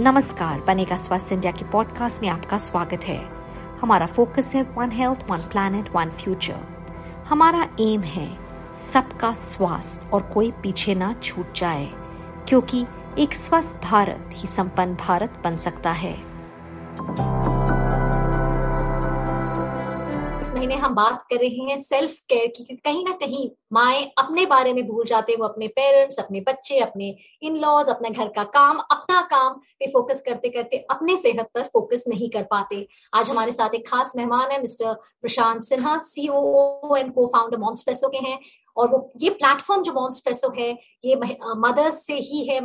नमस्कार, 0.00 0.60
बनेगा 0.60 0.96
स्वास्थ्य 0.96 1.34
इंडिया 1.34 1.50
के 1.52 1.64
पॉडकास्ट 1.64 2.22
में 2.22 2.28
आपका 2.28 2.58
स्वागत 2.58 3.02
है। 3.04 3.18
हमारा 3.80 4.06
फोकस 4.06 4.52
है 4.54 4.62
one 4.76 4.90
health 4.90 5.24
one 5.30 5.40
planet 5.52 5.88
one 5.96 6.10
future 6.20 6.60
हमारा 7.28 7.66
एम 7.80 8.02
है 8.02 8.26
सबका 8.82 9.32
स्वास्थ्य 9.32 10.08
और 10.08 10.22
कोई 10.34 10.50
पीछे 10.62 10.94
ना 10.94 11.12
छूट 11.22 11.52
जाए, 11.52 11.84
क्योंकि 12.48 12.84
एक 13.18 13.34
स्वस्थ 13.34 13.80
भारत 13.82 14.30
ही 14.34 14.48
संपन्न 14.48 14.94
भारत 15.00 15.40
बन 15.44 15.56
सकता 15.56 15.92
है। 15.92 16.14
इस 20.40 20.52
महीने 20.54 20.74
हम 20.74 20.94
बात 20.94 21.22
कर 21.22 21.36
रहे 21.36 21.64
हैं 21.64 21.76
सेल्फ 21.78 22.12
केयर 22.28 22.46
की 22.46 22.76
कहीं 22.76 23.04
ना 23.04 23.12
कहीं 23.12 23.48
माए 23.72 24.02
अपने 24.18 24.44
बारे 24.46 24.72
में 24.74 24.86
भूल 24.88 25.04
जाते 25.06 25.32
हैं 25.32 25.38
वो 25.38 25.46
अपने 25.46 25.66
पेरेंट्स 25.68 26.18
अपने 26.18 26.40
बच्चे, 26.40 26.78
अपने 26.78 27.08
इन 27.42 27.56
लॉज 27.56 27.88
अपने 27.88 28.10
घर 28.10 28.28
का 28.28 28.44
काम, 28.44 28.78
अपना 28.90 29.20
काम 29.22 29.54
पे 29.80 29.86
फोकस 29.86 30.22
करते 30.26 30.48
करते 30.48 30.76
अपने 30.90 31.16
सेहत 31.16 31.50
पर 31.54 31.62
फोकस 31.62 32.04
नहीं 32.08 32.28
कर 32.30 32.42
पाते। 32.50 32.86
आज 33.14 33.30
हमारे 33.30 33.52
साथ 33.52 33.74
एक 33.74 33.86
खास 33.88 34.12
मेहमान 34.16 34.50
है 34.50 34.60
mister 34.60 34.94
Prashant 34.94 35.60
Sinha 35.62 35.96
CEO 36.04 36.96
and 36.96 37.12
co 37.14 37.26
founder 37.26 37.58
Momspresso 37.58 38.08
के 38.08 38.18
हैं। 38.28 38.38
और 38.76 38.88
वो, 38.88 39.12
ये 39.22 39.30
प्लेटफॉर्म 39.30 39.82
जो 39.82 39.92
मॉम्सप्रेसो 39.92 40.52
है, 40.58 40.70
ये 41.04 41.16
मदर्स 41.58 42.04
से 42.06 42.14
ही 42.14 42.44
है 42.48 42.60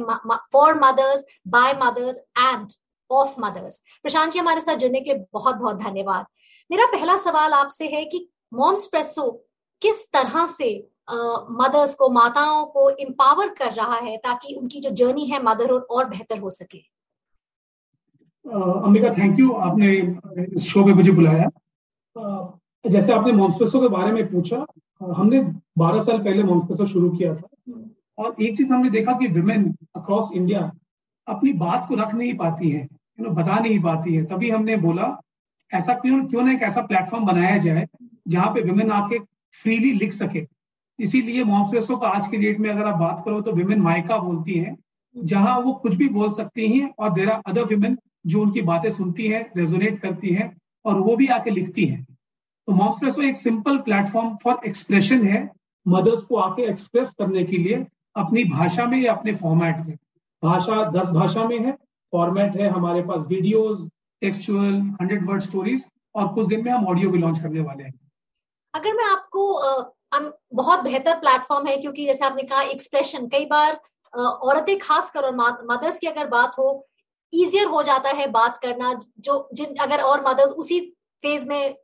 for 0.52 0.80
mothers 0.84 1.26
by 1.48 1.74
mothers 1.84 2.18
and 2.40 2.68
of 3.10 3.36
mothers 3.40 3.82
Prashant 4.04 4.32
ji, 4.32 4.40
हमारे 4.40 4.62
साथ 4.62 4.76
जुड़ने 4.76 5.02
के 5.02 5.14
लिए 5.14 5.26
बहुत 5.34 5.56
बहुत 5.56 5.82
धन्यवाद। 5.82 6.26
मेरा 6.72 6.86
पहला 6.88 7.18
सवाल 7.18 7.54
आपसे 7.54 7.88
है 7.88 8.04
कि 8.06 8.28
मॉम्स 8.54 8.88
प्रेसो 8.88 9.32
किस 9.82 10.06
तरह 10.14 10.46
से 10.48 10.68
मदर्स 11.08 11.94
को, 11.96 12.10
माताओं 12.10 12.66
को 12.66 12.90
एम्पावर 12.90 13.50
कर 13.54 13.72
रहा 13.74 13.98
है 13.98 14.16
ताकि 14.18 14.56
उनकी 14.56 14.80
जो 14.80 14.90
जर्नी 14.92 15.26
है 15.26 15.42
मदरहुड 15.44 15.84
और 15.92 16.06
बेहतर 16.10 16.40
हो 16.40 16.50
सके? 16.50 16.78
अंबिका 18.46 19.10
थैंक 19.14 19.40
यू 19.40 19.52
आपने 19.68 19.92
इस 20.46 20.66
शो 20.68 20.84
पे 20.86 20.94
मुझे 20.94 21.12
बुलाया। 21.12 21.50
जैसे 22.86 23.14
आपने 23.14 23.32
मॉम्सपेसो 23.32 23.82
के 23.82 23.88
बारे 23.88 24.12
में 24.12 24.26
पूछा 24.32 24.66
हमने 25.02 25.42
12 25.78 26.02
साल 26.02 26.18
पहले 26.20 26.44
मॉम्सपेसो 26.44 26.86
शुरू 26.88 27.10
किया 27.10 27.36
था। 27.36 27.48
और 28.18 28.36
एक 28.42 28.58
चीज़ 28.58 28.74
हमने 28.74 28.90
देखा 28.90 29.14
कि 29.20 29.28
विमेन 29.30 29.74
अक्रॉस 29.96 30.30
इंडिया 30.34 30.72
अपनी 31.28 31.54
बात 31.56 31.86
को 31.88 31.96
रख 31.96 32.14
नहीं 32.14 32.34
पाती 32.38 32.70
है 32.70 32.82
यू 32.82 33.26
नो 33.26 33.32
बता 33.34 33.60
नहीं 33.60 33.80
पाती 33.84 34.16
है। 34.16 34.24
तभी 34.26 34.50
हमने 34.50 34.76
बोला 34.78 35.08
ऐसा 35.72 35.94
क्यों 35.94 36.26
क्यों 36.26 36.42
ना 36.42 36.52
एक 36.52 36.62
ऐसा 36.64 36.82
प्लेटफॉर्म 36.82 37.26
बनाया 37.26 37.58
जाए 37.58 37.88
जहाँ 38.28 38.48
पे 38.54 38.62
विमेन 38.62 38.92
आके 38.92 39.20
फ्रीली 39.60 39.92
लिख 39.94 40.14
सके। 40.14 40.46
इसीलिए 41.00 41.44
मॉन्फ्रेसो 41.44 41.98
का 41.98 42.08
आज 42.08 42.28
के 42.28 42.38
डेट 42.38 42.60
में 42.60 42.70
अगर 42.70 42.86
आप 42.86 42.98
बात 42.98 43.22
करो 43.26 43.42
तो 43.42 43.52
विमेन 43.52 43.80
माइका 43.82 44.18
बोलती 44.20 44.54
हैं, 44.54 44.76
जहाँ 45.16 45.58
वो 45.60 45.74
कुछ 45.74 45.96
भी 45.96 46.08
बोल 46.10 46.32
सकती 46.34 46.68
हैं 46.70 46.94
और 47.00 47.14
देर 47.14 47.30
आर 47.30 47.42
अदर 47.48 47.66
विमेन 47.66 47.98
जो 48.28 48.42
उनकी 48.42 48.62
बातें 48.64 48.90
सुनती 48.90 49.28
हैं 49.28 49.46
रेजोनेट 49.58 50.00
करती 50.00 50.30
हैं 50.30 50.52
और 50.86 51.00
वो 51.00 51.16
भी 51.16 51.28
आके 51.28 51.52
लिखती 51.52 51.86
हैं। 51.86 52.04
तो 52.68 52.74
मॉन्फ्रेसो 52.74 53.22
एक 53.22 53.38
सिंपल 53.38 53.78
प्लेटफॉर्म 53.80 54.36
फॉर 54.44 54.60
एक्सप्रेशन 54.68 55.28
है 55.28 55.50
मदर्स 55.86 56.24
को 56.24 56.36
आके 56.38 56.64
एक्सप्रेस 56.70 57.14
करने 57.20 57.44
के 57.44 57.58
लिए 57.58 57.86
अपनी 58.16 58.44
भाषा 58.46 58.86
में 58.86 58.98
या 59.00 59.14
अपने 59.14 59.34
फॉर्मेट 59.36 59.86
में। 59.88 59.96
भाषा 60.44 60.84
दस 60.92 61.10
भाषा 61.10 61.44
में 61.48 61.60
है 61.60 61.72
फॉर्मेट 62.14 62.56
है 62.58 62.70
हमारे 62.70 63.02
पास 63.02 63.26
videos 63.28 63.88
textual 64.26 64.80
hundred 65.02 65.30
word 65.30 65.44
stories 65.44 65.86
और 66.16 66.34
कुछ 66.34 66.48
दिन 66.48 66.64
में 66.66 66.72
हम 66.72 66.88
ऑडियो 66.88 67.10
भी 67.10 67.20
लॉन्च 67.20 67.40
करने 67.40 67.60
वाले 67.62 67.84
हैं। 67.84 67.94
अगर 68.74 68.94
मैं 68.94 69.06
आपको 69.06 69.52
हम 70.14 70.32
बहुत 70.54 70.84
बेहतर 70.84 71.20
प्लेटफॉर्म 71.20 71.68
है 71.68 71.78
क्योंकि 71.78 72.06
जैसे 72.06 72.26
आपने 72.26 72.44
कहा 72.44 72.62
एक्सप्रेशन 72.74 73.28
कई 73.28 73.46
बार 73.46 73.80
औरतें 74.14 74.78
खासकर 74.80 75.24
और 75.24 75.36
मदर्स 75.72 75.98
की 76.00 76.08
अगर 76.08 76.28
बात 76.30 76.58
हो 76.60 76.68
इजियर 77.34 77.66
हो 77.68 77.82
जाता 77.84 78.10
है 78.10 78.28
बात 78.32 78.58
करना, 78.58 78.94
जो, 79.20 79.50
जिन, 79.54 79.76
अगर 79.76 80.02
और 80.02 80.24
मदर्स 80.28 80.52
उसी 80.54 80.80
फ़ेज़ 81.22 81.48
में 81.50 81.76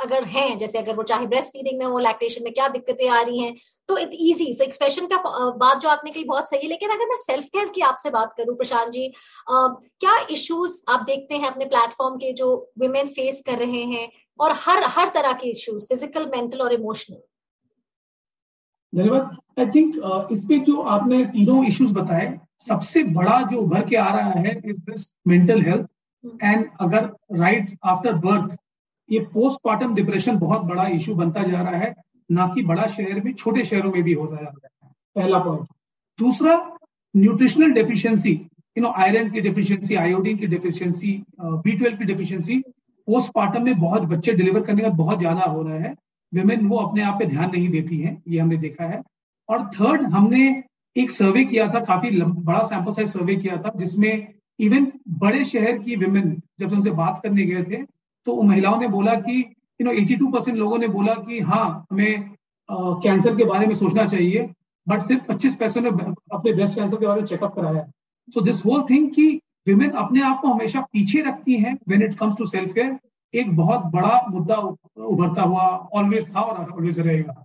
अगर 0.00 0.24
हैं 0.26 0.58
जैसे 0.58 0.78
अगर 0.78 0.94
वो 0.96 1.02
चाहे 1.02 1.26
ब्रेस्ट 1.26 1.52
फीडिंग 1.52 1.78
में 1.78 1.86
हो 1.86 1.98
लैक्टेशन 2.00 2.44
में 2.44 2.52
क्या 2.52 2.68
दिक्कतें 2.68 3.08
आ 3.08 3.20
रही 3.20 3.38
हैं 3.38 3.54
तो 3.88 3.96
इट 3.98 4.10
इजी 4.12 4.52
सो 4.54 4.64
एक्सप्रेशन 4.64 5.06
का 5.06 5.16
बात 5.58 5.80
जो 5.80 5.88
आपने 5.88 6.10
कही 6.10 6.24
बहुत 6.24 6.48
सही 6.48 6.60
है 6.60 6.68
लेकिन 6.68 6.90
अगर 6.90 7.08
मैं 7.08 7.16
सेल्फ 7.18 7.48
केयर 7.48 7.68
की 7.74 7.80
आपसे 7.82 8.10
बात 8.10 8.34
करूँ 8.38 8.56
प्रशांत 8.56 8.90
जी 8.90 9.06
आ, 9.06 9.66
क्या 10.00 10.18
इश्यूज़ 10.30 10.82
आप 10.88 11.04
देखते 11.06 11.36
हैं 11.36 11.50
अपने 11.50 11.64
प्लेटफॉर्म 11.66 12.16
के 12.16 12.32
जो 12.32 12.50
वुमेन 12.78 13.08
फेस 13.10 13.42
कर 13.46 13.58
रहे 13.58 13.82
हैं 13.86 14.08
और 14.38 14.52
हर 14.58 14.82
हर 14.88 15.08
तरह 15.14 15.32
के 15.34 15.50
इश्यूज़ 15.50 15.86
फ़िज़िकल 15.86 16.30
मेंटल 16.36 16.60
और 16.60 16.72
इमोशनल 16.72 17.22
धन्यवाद। 18.92 19.36
आई 19.58 19.66
थिंक 19.70 20.28
इसमें 20.32 20.62
जो 20.64 20.80
आपने 20.90 21.24
तीनों 21.32 21.64
इश्यूज़ 21.66 21.94
बताए 21.94 22.38
सबसे 22.60 23.02
बड़ा 23.12 23.40
जो 23.50 23.58
उभर 23.58 23.88
के 23.88 23.96
आ 23.96 24.08
रहा 24.14 24.30
है 24.38 24.54
is 24.66 24.80
this 24.82 25.12
mental 25.28 25.60
health 25.62 25.88
and 26.42 26.66
अगर 26.80 27.10
राइट 27.38 27.76
आफ्टर 27.86 28.14
बर्थ 28.22 28.56
ये 29.08 29.18
पोस्टमार्टम 29.32 29.94
डिप्रेशन 29.94 30.38
बहुत 30.38 30.62
बड़ा 30.64 30.86
इश्यू 30.88 31.14
बनता 31.14 31.42
जा 31.42 31.60
रहा 31.60 31.78
है, 31.78 31.94
ना 32.30 32.46
कि 32.54 32.62
बड़ा 32.64 32.86
शहर 32.88 33.20
में, 33.20 33.32
छोटे 33.34 33.64
शहरों 33.64 33.92
में 33.92 34.02
भी 34.02 34.12
होता 34.12 34.36
जा 34.36 34.42
रहा 34.42 34.86
है। 34.86 34.92
पहला 35.16 35.38
पॉइंट 35.38 35.66
दूसरा 36.18 36.54
nutritional 37.14 37.72
deficiency 37.72 38.32
you 38.76 38.82
know 38.82 38.92
iron 38.98 39.30
की 39.30 39.40
डेफिशिएंसी 39.40 39.94
आयोडीन 39.96 40.36
की 40.36 40.46
डेफिशिएंसी 40.46 41.12
बी 41.40 41.72
ट्वेल्व 41.72 41.96
की 41.98 42.04
डेफिशिएंसी 42.04 42.58
पोस्टमार्टम 43.08 43.64
में 43.64 43.78
बहुत 43.80 44.02
बच्चे 44.08 44.32
डिलीवर 44.34 44.62
करने 44.62 44.82
का 44.82 44.88
बहुत 44.96 45.18
ज़्यादा 45.18 45.42
हो 45.42 45.62
रहा 45.62 45.78
है। 45.78 45.94
विमेन 46.32 46.66
वो 46.68 46.76
अपने 46.78 47.02
आप 47.02 47.18
पे 47.18 47.26
ध्यान 47.26 47.50
नहीं 47.50 47.68
देती 47.68 47.98
हैं, 47.98 48.22
ये 48.28 48.40
हमने 48.40 48.56
देखा 48.58 48.84
है। 48.84 49.02
और 49.48 49.64
थर्ड 49.70 50.02
हमने 50.12 50.62
एक 50.96 51.10
सर्वे 51.10 51.44
किया 51.44 51.68
था, 51.68 51.80
काफ़ी 51.80 52.10
बड़ा 52.20 52.62
सैंपल 52.64 52.92
साइज़ 52.92 53.10
सर्वे 53.10 53.36
किया 53.36 53.56
था, 53.56 53.72
जिसमें 53.76 54.26
इवन 54.58 54.92
बड़े 55.18 55.44
शहर 55.44 55.78
की 55.78 55.96
विमेन 55.96 56.40
जब 56.60 56.72
उनसे 56.72 56.90
बात 56.92 57.20
करने 57.22 57.44
गए 57.44 57.62
थे 57.64 57.82
तो 58.26 58.42
महिलाओं 58.42 58.80
ने 58.80 58.88
बोला 58.88 59.14
कि 59.20 59.40
यू 59.80 59.84
नो 59.84 59.92
82 59.94 60.32
परसेंट 60.32 60.56
लोगों 60.58 60.78
ने 60.78 60.88
बोला 60.88 61.14
कि 61.26 61.40
हाँ 61.40 61.66
हमें 61.90 62.30
कैंसर 63.02 63.36
के 63.36 63.44
बारे 63.44 63.66
में 63.66 63.74
सोचना 63.74 64.06
चाहिए 64.06 64.48
बट 64.86 65.02
सिर्फ़ 65.02 65.24
25 65.24 65.54
परसेंट 65.56 65.86
ने 65.86 66.12
अपने 66.32 66.52
ब्रेस्ट 66.52 66.74
कैंसर 66.74 66.96
के 66.96 67.06
बारे 67.06 67.20
में 67.20 67.26
चेकअप 67.26 67.54
कराया। 67.54 67.84
सो 68.28 68.40
दिस 68.40 68.64
होल 68.66 68.82
थिंग 68.90 69.10
कि 69.14 69.28
विमेन 69.66 69.90
अपने 70.02 70.22
आप 70.22 70.40
को 70.42 70.48
हमेशा 70.48 70.80
पीछे 70.92 71.22
रखती 71.22 71.56
हैं 71.56 71.74
when 71.88 72.02
it 72.02 72.18
comes 72.18 72.36
to 72.38 72.46
self 72.46 72.72
care 72.74 72.98
एक 73.34 73.56
बहुत 73.56 73.80
बड़ा 73.92 74.20
मुद्दा 74.30 74.56
उभरता 74.56 75.42
हुआ 75.42 75.64
ऑलवेज 75.94 76.28
था 76.36 76.40
और 76.40 76.70
ऑलवेज 76.72 77.00
रहेगा। 77.00 77.44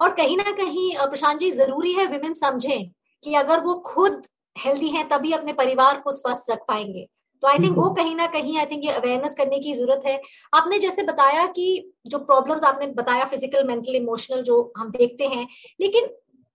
और 0.00 0.14
कहीं 0.14 0.36
ना 0.36 0.52
कहीं 0.52 0.90
प्रशांत 1.00 1.38
जी, 1.38 1.50
ज़रूरी 1.50 1.92
है 1.92 2.06
विमेन 2.06 2.32
समझें 2.32 2.90
कि 3.24 3.34
अगर 3.34 3.60
वो 3.60 3.74
खुद 3.86 4.22
हेल्दी 4.56 4.88
हैं, 4.88 5.08
तभी 5.08 5.32
अपने 5.32 5.52
परिवार 5.52 6.00
को 6.00 6.12
स्वस्थ 6.12 6.50
रख 6.50 6.64
पाएँगे। 6.68 7.06
तो 7.44 7.48
आई 7.48 7.58
थिंक 7.58 7.76
वो 7.76 7.88
कहीं 7.94 8.14
ना 8.16 8.26
कहीं 8.34 8.56
आई 8.58 8.66
थिंक 8.66 8.84
ये 8.84 8.90
अवेयरनेस 8.90 9.34
करने 9.38 9.58
की 9.60 9.72
ज़रूरत 9.74 10.02
है। 10.06 10.20
आपने 10.54 10.78
जैसे 10.78 11.02
बताया 11.02 11.46
कि 11.56 11.66
जो 12.06 12.18
प्रॉब्लम्स 12.18 12.64
आपने 12.64 12.86
बताया 12.98 13.24
फ़िज़िकल 13.24 13.66
मेंटल 13.68 13.96
इमोशनल 13.96 14.42
जो 14.42 14.56
हम 14.78 14.90
देखते 14.90 15.26
हैं 15.26 15.46
लेकिन 15.80 16.06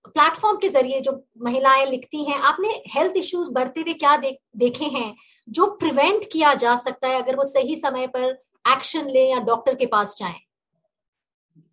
प्लेटफॉर्म 0.05 0.57
के 0.57 0.69
ज़रिए 0.69 1.01
जो 1.01 1.13
महिलाएँ 1.41 1.85
लिखती 1.85 2.23
हैं 2.25 2.39
आपने 2.51 2.69
हेल्थ 2.95 3.17
इश्यूज़ 3.17 3.51
बढ़ते 3.51 3.81
हुए 3.81 3.93
क्या 3.93 4.15
दे, 4.17 4.37
देखे 4.57 4.85
हैं 4.85 5.15
जो 5.47 5.65
प्रिवेंट 5.75 6.25
किया 6.33 6.53
जा 6.65 6.75
सकता 6.75 7.07
है 7.07 7.21
अगर 7.21 7.35
वो 7.35 7.43
सही 7.43 7.75
समय 7.75 8.07
पर 8.07 8.27
एक्शन 8.65 9.09
ले 9.09 9.29
या 9.29 9.39
डॉक्टर 9.45 9.75
के 9.75 9.85
पास 9.85 10.17
जाए? 10.19 10.35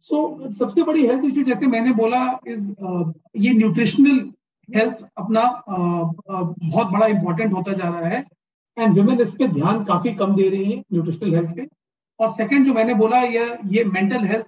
सो 0.02 0.16
so, 0.16 0.54
सबसे 0.54 0.82
बड़ी 0.82 1.06
हेल्थ 1.06 1.24
इश्यू 1.24 1.44
जैसे 1.44 1.66
मैंने 1.66 1.92
बोला 1.94 2.22
इज़ 2.48 2.70
uh, 2.70 3.12
ये 3.36 3.54
न्यूट्रिशनल 3.54 4.24
हेल्थ 4.68 5.04
अपना 5.18 5.42
uh, 5.72 6.04
uh, 6.32 6.46
बहुत 6.62 6.86
बड़ा 6.86 7.06
इंपॉर्टेंट 7.06 7.52
होता 7.52 7.72
जा 7.72 7.88
रहा 7.88 8.08
है। 8.08 8.24
एंड 8.76 8.98
वुमेन 8.98 9.20
इस 9.20 9.34
पे 9.34 9.46
ध्यान 9.50 9.84
काफ़ी 9.84 10.12
कम 10.14 10.34
दे 10.36 10.48
रही 10.48 10.72
है 10.72 10.78
न्यूट्रिशनल 10.92 11.34
हेल्थ 11.34 11.56
पे। 11.56 11.66
और 12.20 12.30
सेकंड 12.32 12.66
जो 12.66 12.74
मैंने 12.74 12.94
बोला, 12.94 13.18
ये 13.18 13.58
ये 13.68 13.84
मेंटल 13.86 14.26
हेल्थ 14.26 14.46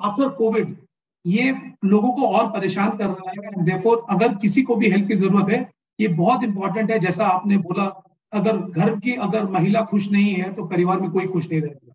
आफ्टर 0.00 0.28
कोविड 0.34 0.76
ये 1.24 1.54
लोगों 1.84 2.12
को 2.12 2.26
और 2.28 2.46
परेशान 2.50 2.90
कर 2.98 3.06
रहा 3.06 3.30
है। 3.30 3.64
देफोर 3.64 4.04
अगर 4.10 4.34
किसी 4.36 4.62
को 4.62 4.74
भी 4.76 4.90
हेल्प 4.90 5.08
की 5.08 5.14
ज़रूरत 5.16 5.50
है, 5.50 5.58
ये 5.98 6.08
बहुत 6.10 6.44
इंपॉर्टेंट 6.44 6.90
है। 6.90 6.98
जैसा 6.98 7.26
आपने 7.28 7.56
बोला, 7.58 7.84
अगर 8.32 8.56
घर 8.56 8.90
की 9.00 9.14
अगर 9.18 9.44
महिला 9.50 9.82
खुश 9.84 10.10
नहीं 10.10 10.34
है 10.34 10.52
तो 10.54 10.64
परिवार 10.66 11.00
में 11.00 11.10
कोई 11.10 11.26
खुश 11.26 11.50
नहीं 11.50 11.60
रहेगा। 11.60 11.92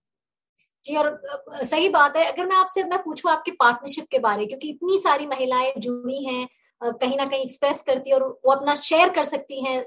जी, 0.83 0.95
और 0.95 1.63
सही 1.63 1.89
बात 1.89 2.17
है। 2.17 2.25
अगर 2.25 2.45
मैं 2.45 2.55
आपसे, 2.55 2.83
मैं 2.83 3.01
पूछूँ 3.03 3.31
आपके 3.31 3.51
पार्टनरशिप 3.53 4.05
के 4.11 4.19
बारे, 4.19 4.45
क्योंकि 4.45 4.69
इतनी 4.69 4.97
सारी 4.99 5.27
महिलाएँ 5.27 5.73
जुड़ी 5.77 6.23
हैं 6.25 6.47
कहीं 6.81 7.17
ना 7.17 7.25
कहीं 7.25 7.41
एक्सप्रेस 7.41 7.81
करती 7.81 8.09
है 8.09 8.15
और 8.15 8.23
वो 8.45 8.51
अपना 8.51 8.75
शेयर 8.75 9.09
कर 9.09 9.23
सकती 9.23 9.63
हैं 9.65 9.85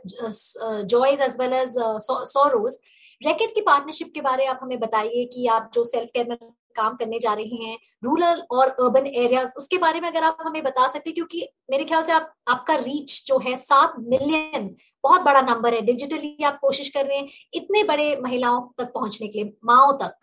joys 0.87 1.21
as 1.21 1.37
well 1.41 1.53
as 1.53 1.75
sorrows 2.09 2.79
Reckitt 3.21 3.55
की 3.55 3.61
पार्टनरशिप 3.61 4.11
के 4.15 4.21
बारे 4.21 4.47
आप 4.47 4.61
हमें 4.63 4.79
बताइए 4.81 5.25
कि 5.35 5.47
आप 5.47 5.71
जो 5.75 5.85
सेल्फ 5.85 6.11
केयर 6.15 6.27
में 6.29 6.37
काम 6.77 6.95
करने 6.97 7.19
जा 7.19 7.33
रहे 7.35 7.65
हैं 7.65 7.77
रूरल 8.05 8.43
और 8.53 8.69
अर्बन 8.69 9.07
एरियाज़ 9.07 9.53
उसके 9.59 9.79
बारे 9.79 10.01
में 10.01 10.09
अगर 10.09 10.25
आप 10.25 10.39
हमें 10.41 10.63
बता 10.63 10.87
सकते 10.89 11.13
क्योंकि 11.13 11.47
मेरे 11.71 11.85
ख्याल 11.85 12.03
से 12.05 12.13
आप, 12.13 12.33
आपका 12.49 12.75
रीच 12.77 13.23
जो 13.27 13.39
है 13.39 13.55
सात 13.57 13.95
मिलियन 14.01 14.75
बहुत 15.05 15.23
बड़ा 15.23 15.41
नंबर 15.43 15.75
है। 15.75 15.81
डिजिटली 15.83 16.45
आप 16.45 16.59
कोशिश 16.61 16.89
कर 16.89 17.07
रहे 17.07 17.19
हैं 17.19 17.29
इतने 17.55 17.83
बड़े 17.85 18.17
महिलाओं 18.23 18.61
तक 18.79 18.93
पहुँचने 18.95 19.29
के 19.29 19.43
लिए, 19.43 19.53
माओ 19.65 19.93
तक। 19.99 20.17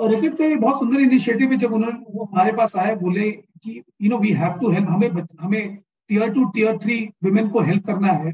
रिफिट 0.00 0.36
का 0.38 0.44
ये 0.44 0.56
बहुत 0.56 0.78
सुंदर 0.78 1.00
इनिशिएटिव 1.00 1.50
है 1.52 1.56
जब 1.58 1.72
उन्होंने 1.72 1.98
वो 2.10 2.24
हमारे 2.24 2.52
पास 2.52 2.76
आए 2.76 2.94
बोले 2.96 3.30
कि 3.30 3.82
you 4.02 4.10
know 4.10 4.18
we 4.18 4.32
have 4.32 4.58
to 4.60 4.70
help 4.70 4.88
हमें 4.90 5.08
हमें 5.40 5.76
tier 6.10 6.32
two 6.32 6.44
tier 6.54 6.78
three 6.78 6.98
women 7.24 7.48
को 7.50 7.60
हेल्प 7.60 7.86
करना 7.86 8.12
है। 8.12 8.32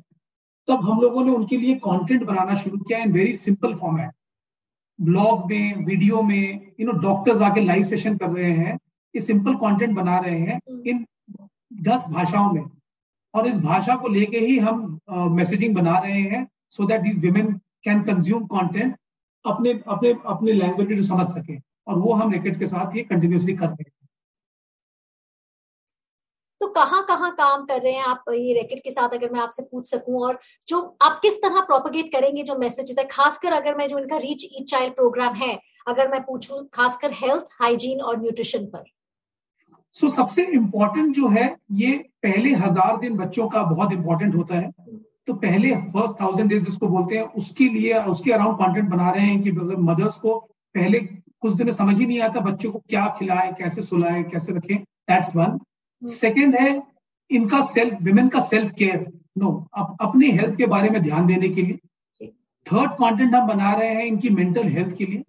तब 0.68 0.84
हम 0.84 1.00
लोगों 1.00 1.24
ने 1.24 1.32
उनके 1.32 1.56
लिए 1.56 1.74
कंटेंट 1.84 2.24
बनाना 2.24 2.54
शुरू 2.54 2.78
किया 2.78 2.98
in 2.98 3.12
very 3.12 3.32
simple 3.34 3.74
format 3.74 4.10
blog 4.98 5.50
में 5.50 5.84
वीडियो 5.84 6.22
में 6.22 6.72
यू 6.80 6.86
नो 6.86 6.92
डॉक्टर्स 7.00 7.42
आके 7.42 7.60
लाइव 7.60 7.84
सेशन 7.84 8.16
कर 8.16 8.30
रहे 8.30 8.52
हैं 8.52 8.74
ये 9.14 9.20
सिंपल 9.20 9.54
कंटेंट 9.56 9.96
बना 9.96 10.18
रहे 10.18 10.38
हैं 10.38 10.56
हम्म। 10.56 10.82
इन 10.86 11.04
दस 11.88 12.06
भाषाओं 12.10 12.52
में। 12.52 12.64
और 13.34 13.46
इस 13.46 13.58
भाषा 13.62 13.94
को 13.96 14.08
लेके 14.08 14.38
ही 14.38 14.58
हम 14.58 14.98
मैसेजिंग 15.10 15.74
uh, 15.74 15.80
बना 15.80 15.98
रहे 15.98 16.20
हैं 16.22 16.46
so 16.70 16.86
that 16.86 17.00
these 17.00 17.20
women 17.24 17.52
can 17.84 18.02
consume 18.02 18.44
content 18.46 18.96
अपने 19.44 19.72
अपने 19.88 20.12
अपने 20.26 20.52
लैंग्वेज 20.54 20.88
में 20.88 21.02
समझ 21.04 21.28
सके 21.30 21.56
और 21.88 21.98
वो 21.98 22.12
हम 22.14 22.32
रेकेट 22.32 22.58
के 22.58 22.66
साथ 22.66 22.96
ये 22.96 23.02
कंटिन्यूसली 23.04 23.54
कर 23.54 23.66
रहे 23.66 23.82
हैं। 23.82 23.98
तो 26.60 26.66
कहाँ 26.68 27.02
कहाँ 27.08 27.30
काम 27.34 27.64
कर 27.66 27.80
रहे 27.82 27.92
हैं 27.92 28.04
आप 28.04 28.24
ये 28.30 28.54
रैकेट 28.54 28.82
के 28.84 28.90
साथ 28.90 29.14
अगर 29.14 29.32
मैं 29.32 29.40
आपसे 29.40 29.62
पूछ 29.62 29.86
सकूँ? 29.86 30.20
और 30.22 30.38
जो 30.68 30.80
आप 31.02 31.18
किस 31.22 31.36
तरह 31.42 31.60
प्रोपोगेट 31.60 32.12
करेंगे 32.12 32.42
जो 32.42 32.56
मैसेजेस 32.58 32.98
है? 32.98 33.04
खासकर 33.04 33.52
अगर 33.52 33.76
मैं 33.76 33.88
जो 33.88 33.98
इनका 33.98 34.16
रीच 34.18 34.44
ईच 34.44 34.70
चाइल्ड 34.70 34.94
प्रोग्राम 34.94 35.34
है 35.34 35.58
अगर 35.88 36.10
मैं 36.10 36.22
पूछूँ 36.22 36.66
खासकर 36.74 37.10
हेल्थ 37.14 37.56
हाइजीन 37.60 38.00
और 38.00 38.20
न्यूट्रिशन 38.20 38.66
पर। 38.66 38.84
सो 39.96 40.06
so, 40.06 40.12
सबसे 40.14 40.42
इम्पोर्टेंट 40.54 41.14
जो 41.14 41.28
है 41.28 41.44
ये 41.74 41.96
पहले 42.22 42.52
हज़ार 42.56 42.96
दिन 42.98 43.16
बच्चों 43.16 43.48
का 43.48 43.62
बहुत 43.64 43.92
इंपॉर्टेंट 43.92 44.34
होता 44.34 44.54
है। 44.54 44.70
तो 45.28 45.34
पहले 45.36 45.74
फ़र्स्ट 45.92 46.20
थाउज़ेंड 46.20 46.48
डेज़ 46.50 46.64
जिसको 46.64 46.88
बोलते 46.88 47.16
हैं 47.16 47.22
उसके 47.40 47.68
लिए 47.68 47.98
उसके 48.12 48.32
अराउंड 48.32 48.56
कंटेंट 48.58 48.88
बना 48.90 49.10
रहे 49.10 49.26
हैं 49.26 49.40
कि 49.42 49.52
मदर्स 49.52 50.16
को 50.18 50.38
पहले 50.74 50.98
कुछ 51.40 51.52
दिन 51.54 51.70
समझ 51.72 51.98
ही 51.98 52.06
नहीं 52.06 52.20
आता 52.20 52.40
बच्चों 52.40 52.70
को 52.72 52.78
क्या 52.88 53.06
खिलाए 53.18 53.52
कैसे 53.58 53.82
सुलाए 53.82 54.22
कैसे 54.32 54.52
रखें। 54.52 54.76
दैट्स 54.76 55.34
वन 55.36 55.58
सेकेंड 56.02 56.56
है 56.56 56.82
इनका 57.30 57.60
सेल्फ 57.66 58.02
विमेन 58.02 58.28
का 58.28 58.40
सेल्फ 58.40 58.72
केयर 58.78 59.06
नो 59.38 59.50
अप, 59.74 59.96
अपनी 60.00 60.30
हेल्थ 60.30 60.56
के 60.56 60.66
बारे 60.66 60.90
में 60.90 61.02
ध्यान 61.02 61.26
देने 61.26 61.48
के 61.48 61.62
लिए। 61.62 62.26
थर्ड 62.66 62.90
कंटेंट 62.92 63.34
हम 63.34 63.46
बना 63.48 63.72
रहे 63.72 63.88
हैं 63.88 64.04
इनकी 64.04 64.30
मेंटल 64.30 64.68
हेल्थ 64.68 64.96
के 64.96 65.06
लिए। 65.06 65.22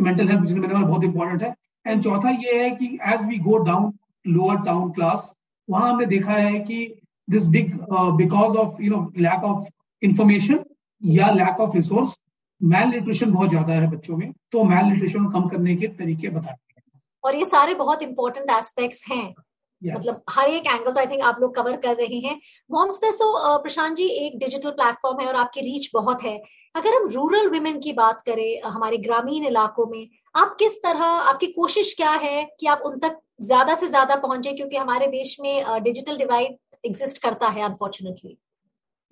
मेंटल 0.00 0.28
हेल्थ 0.28 0.42
जिसमें 0.42 0.70
बहुत 0.70 1.04
इंपॉर्टेंट 1.04 1.42
है। 1.42 1.54
एंड 1.86 2.02
चौथा 2.02 2.30
ये 2.30 2.62
है 2.62 2.70
कि 2.70 2.86
as 3.08 3.24
we 3.28 3.38
go 3.40 3.56
down 3.64 3.92
lower 4.26 4.56
town 4.64 4.90
class 4.92 5.32
वहाँ 5.68 5.92
हमने 5.92 6.06
देखा 6.06 6.32
है 6.32 6.58
कि 6.60 6.84
this 7.30 7.46
big 7.48 7.74
because 8.16 8.56
of 8.58 8.82
you 8.82 8.90
know 8.90 9.02
lack 9.18 9.44
of 9.44 9.68
information 10.02 10.64
या 11.02 11.30
lack 11.32 11.60
of 11.60 11.76
resource 11.76 12.18
mail 12.60 12.88
nutrition 12.88 13.32
बहुत 13.32 13.48
ज़्यादा 13.50 13.74
है 13.74 13.90
बच्चों 13.90 14.16
में 14.16 14.32
तो 14.52 14.64
मैल 14.64 14.84
न्यूट्रिशन 14.86 15.30
कम 15.32 15.48
करने 15.48 15.76
के 15.76 15.86
तरीके 16.00 16.28
बताते 16.30 16.74
हैं। 16.76 17.00
और 17.24 17.34
ये 17.34 17.44
सारे 17.46 17.74
बहुत 17.76 18.02
इंपॉर्टेंट 18.02 18.50
एस्पेक्ट्स 18.50 19.06
हैं। 19.10 19.34
Yes. 19.82 19.96
मतलब 19.96 20.22
हर 20.30 20.48
एक 20.50 20.66
एंगल 20.66 20.92
तो 20.92 21.00
आई 21.00 21.06
थिंक 21.06 21.22
आप 21.24 21.36
लोग 21.40 21.54
कवर 21.56 21.76
कर 21.82 21.94
रहे 21.96 22.18
हैं। 22.20 22.34
मॉम्स 22.70 22.96
प्रेसो 22.98 23.58
प्रशांत 23.62 23.96
जी 23.96 24.06
एक 24.24 24.38
डिजिटल 24.38 24.70
प्लेटफॉर्म 24.72 25.20
है 25.20 25.28
और 25.28 25.36
आपकी 25.36 25.60
रीच 25.62 25.90
बहुत 25.94 26.22
है। 26.24 26.36
अगर 26.74 26.94
हम 26.94 27.08
रूरल 27.10 27.48
वुमेन 27.50 27.78
की 27.80 27.92
बात 27.94 28.20
करें 28.26 28.70
हमारे 28.70 28.96
ग्रामीण 29.06 29.44
इलाकों 29.46 29.86
में 29.86 30.06
आप 30.34 30.54
किस 30.58 30.76
तरह 30.82 31.04
आपकी 31.04 31.46
कोशिश 31.52 31.94
क्या 31.96 32.10
है 32.22 32.44
कि 32.60 32.66
आप 32.66 32.82
उन 32.86 32.98
तक 32.98 33.18
ज़्यादा 33.42 33.74
से 33.74 33.86
ज़्यादा 33.88 34.16
पहुँचे? 34.18 34.52
क्योंकि 34.52 34.76
हमारे 34.76 35.06
देश 35.08 35.36
में 35.40 35.82
डिजिटल 35.82 36.18
डिवाइड 36.18 36.56
एग्जिस्ट 36.86 37.22
करता 37.22 37.48
है 37.48 37.62
अनफॉर्चुनेटली 37.62 38.36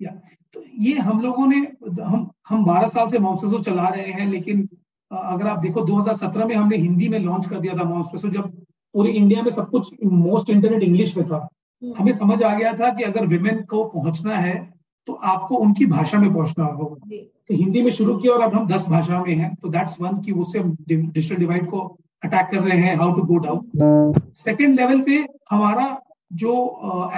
या 0.01 0.11
तो 0.53 0.63
ये 0.77 0.93
हम 0.93 1.21
लोगों 1.21 1.47
ने 1.47 1.67
हम 2.03 2.31
हम 2.49 2.65
12 2.65 2.87
साल 2.87 3.07
से 3.07 3.19
मॉम्सो 3.19 3.59
चला 3.59 3.87
रहे 3.87 4.11
हैं 4.11 4.29
लेकिन 4.31 4.69
अगर 5.11 5.47
आप 5.47 5.59
देखो 5.59 5.81
2017 5.81 6.45
में 6.45 6.55
हमने 6.55 6.77
हिंदी 6.77 7.07
में 7.09 7.19
लॉन्च 7.19 7.45
कर 7.45 7.59
दिया 7.59 7.73
था 7.73 7.83
मॉम्सो 7.83 8.29
जब 8.29 8.65
पूरी 8.93 9.11
इंडिया 9.11 9.41
में 9.41 9.51
सब 9.51 9.69
कुछ 9.69 10.03
मोस्ट 10.03 10.49
इंटरनेट 10.49 10.83
इंग्लिश 10.83 11.17
में 11.17 11.27
था। 11.27 11.47
हम्म। 11.83 11.93
हमें 11.97 12.11
समझ 12.13 12.43
आ 12.43 12.55
गया 12.55 12.73
था 12.73 12.93
कि 12.93 13.03
अगर 13.03 13.25
विमेन 13.25 13.61
को 13.61 13.83
पहुँचना 13.83 14.35
है 14.35 14.73
तो 15.07 15.13
आपको 15.13 15.55
उनकी 15.55 15.85
भाषा 15.85 16.19
में 16.19 16.33
पहुँचना 16.33 16.65
होगा। 16.65 17.17
तो 17.49 17.55
हिंदी 17.55 17.81
में 17.81 17.91
शुरू 17.91 18.17
किया 18.17 18.33
और 18.33 18.41
अब 18.41 18.53
हम 18.53 18.67
दस 18.67 18.89
भाषा 18.89 19.23
में 19.23 19.35
हैं 19.35 19.55
तो 19.55 19.69
दैट्स 19.69 20.01
वन 20.01 20.21
की 20.21 20.31
उससे 20.31 20.59
डिजिटल 20.59 21.35
डिवाइड 21.35 21.69
को 21.69 21.79
अटैक 22.23 22.49
कर 22.51 22.59
रहे 22.59 22.77
हैं 22.77 22.95
how 22.95 23.13
to 23.13 23.21
go 23.21 23.37
down 23.37 24.13
second 24.35 24.75
level 24.75 25.01
पे 25.01 25.25
हमारा 25.51 26.01
जो 26.31 26.53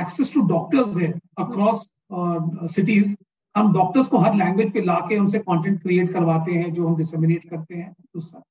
एक्सेस 0.01 0.33
टू 0.33 0.41
डॉक्टर्स 0.47 0.97
है 0.97 1.11
अक्रॉस 1.39 1.89
सिटीज़ 2.75 3.15
हम 3.55 3.73
डॉक्टर्स 3.73 4.07
को 4.07 4.17
हर 4.17 4.35
लैंग्वेज 4.35 4.71
पे 4.73 4.81
लाके 4.81 5.17
उनसे 5.19 5.39
कंटेंट 5.39 5.81
क्रिएट 5.81 6.11
करवाते 6.13 6.51
हैं, 6.51 6.71
जो 6.73 6.87
हम 6.87 6.95
डिसमिनेट 6.97 7.49
करते 7.49 7.75
हैं 7.75 7.91
दूसरा 7.91 8.41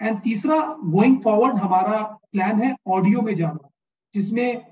एंड 0.00 0.20
तीसरा 0.22 0.56
गोइंग 0.86 1.18
फॉरवर्ड 1.20 1.58
हमारा 1.58 2.00
प्लान 2.02 2.62
है 2.62 2.74
ऑडियो 2.88 3.22
में 3.22 3.34
जाना, 3.36 3.68
जिसमें 4.14 4.66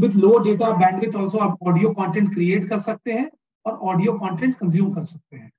with 0.00 0.14
low 0.16 0.38
data 0.44 0.70
bandwidth 0.78 1.16
also 1.16 1.38
आप 1.38 1.58
ऑडियो 1.68 1.90
कंटेंट 1.94 2.32
क्रिएट 2.34 2.68
कर 2.68 2.78
सकते 2.80 3.12
हैं 3.12 3.30
और 3.66 3.72
ऑडियो 3.90 4.12
कंटेंट 4.14 4.54
कंज्यूम 4.58 4.92
कर 4.94 5.02
सकते 5.04 5.36
हैं। 5.36 5.50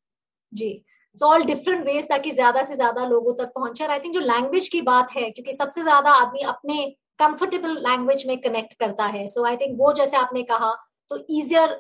जी। 0.54 0.84
सो 1.18 1.25
ऑल 1.25 1.44
डिफरेंट 1.45 1.86
वेज 1.86 2.07
ताकि 2.10 2.31
ज़्यादा 2.31 2.63
से 2.63 2.75
ज़्यादा 2.75 3.06
लोगों 3.06 3.34
तक 3.36 3.51
पहुँचे। 3.56 3.86
आई 3.86 4.00
थिंक 4.00 4.13
जो 4.13 4.19
लैंग्वेज 4.22 4.68
की 4.68 4.81
बात 4.81 5.12
है, 5.12 5.30
क्योंकि 5.31 5.54
सबसे 5.54 5.81
ज़्यादा 5.84 6.12
आदमी 6.16 6.42
अपने 6.48 6.84
कंफर्टेबल 7.22 7.78
लैंग्वेज 7.82 8.26
में 8.28 8.38
कनेक्ट 8.42 8.74
करता 8.80 9.06
है। 9.08 9.28
सो 9.28 9.46
आई 9.46 9.58
थिंक 9.58 9.78
वो 9.80 9.94
जैसे 9.94 10.18
आपने 10.18 10.44
कहा 10.46 10.74
तो 11.12 11.18
इजियर 11.32 11.72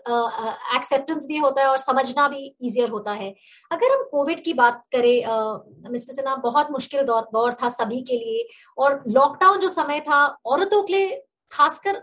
एक्सेप्टेंस 0.75 1.25
भी 1.27 1.37
होता 1.37 1.61
है 1.61 1.67
और 1.67 1.77
समझना 1.79 2.27
भी 2.27 2.45
इजियर 2.61 2.89
होता 2.89 3.11
है। 3.13 3.29
अगर 3.71 3.91
हम 3.91 4.03
कोविड 4.11 4.43
की 4.43 4.53
बात 4.53 4.81
करें 4.91 5.91
मिस्टर 5.91 6.13
सिन्हा, 6.13 6.35
बहुत 6.37 6.71
मुश्किल 6.71 7.03
दौर 7.03 7.21
दौर 7.33 7.53
था 7.61 7.69
सभी 7.71 8.01
के 8.01 8.17
लिए। 8.17 8.47
और 8.77 9.01
लॉकडाउन 9.09 9.59
जो 9.59 9.69
समय 9.69 9.99
था, 9.99 10.25
औरतों 10.45 10.81
के 10.83 10.93
लिए 10.93 11.15
खासकर 11.51 12.01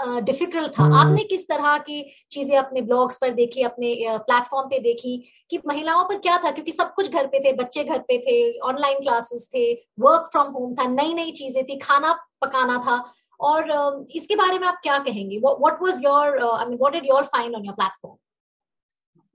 डिफ़िकल्ट 0.00 0.72
था। 0.78 0.82
हम्म। 0.82 0.94
आपने 0.96 1.24
किस 1.24 1.48
तरह 1.48 1.76
की 1.80 2.02
चीज़ें 2.30 2.56
अपने 2.58 2.80
ब्लॉग्स 2.82 3.18
पर 3.20 3.30
देखी 3.34 3.62
अपने 3.64 3.94
प्लेटफॉर्म 4.20 4.68
पे 4.68 4.78
देखी 4.80 5.16
कि 5.50 5.58
महिलाओं 5.66 6.04
पर 6.04 6.18
क्या 6.18 6.36
था? 6.38 6.50
क्योंकि 6.50 6.72
सब 6.72 6.92
कुछ 6.94 7.12
घर 7.12 7.26
पे 7.26 7.40
थे 7.40 7.52
बच्चे 7.54 7.84
घर 7.84 7.98
पे 8.08 8.18
थे 8.18 8.38
ऑनलाइन 8.68 8.98
क्लासेस 9.00 9.48
थे 9.54 9.72
वर्क 10.00 10.28
फ्रॉम 10.32 10.52
होम 10.52 10.74
था 10.74 10.86
नई 10.90 11.14
नई 11.14 11.30
चीज़ें 11.32 11.64
थी 11.64 11.78
खाना 11.78 12.12
पकाना 12.42 12.78
था। 12.86 13.04
और 13.40 13.70
इसके 14.16 14.36
बारे 14.36 14.58
में 14.58 14.66
आप 14.68 14.78
क्या 14.82 14.98
कहेंगे? 15.00 15.38
What 15.38 15.82
was 15.82 16.04
your 16.04 16.42
I 16.44 16.64
mean 16.66 16.78
what 16.78 16.92
did 16.92 17.06
your 17.06 17.22
find 17.26 17.54
on 17.54 17.64
your 17.64 17.74
platform 17.74 18.16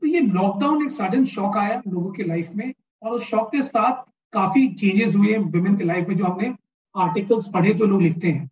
तो 0.02 0.08
ये 0.08 0.20
लॉकडाउन 0.22 0.84
एक 0.86 0.92
सडन 0.92 1.26
शॉक 1.26 1.58
आया 1.58 1.82
लोगों 1.88 2.12
की 2.12 2.24
लाइफ 2.24 2.50
में 2.56 2.74
और 3.04 3.12
उस 3.12 3.24
शॉक 3.26 3.48
के 3.52 3.62
साथ 3.64 4.04
काफ़ी 4.34 4.68
चेंजेस 4.76 5.16
हुए 5.16 5.38
वुमेन 5.38 5.76
की 5.78 5.84
लाइफ 5.84 6.08
में 6.08 6.16
जो 6.18 6.26
हमने 6.26 6.54
आर्टिकल्स 6.96 7.48
पढ़े 7.54 7.74
जो 7.74 7.86
लोग 7.86 8.02
लिखते 8.02 8.28
हैं। 8.28 8.50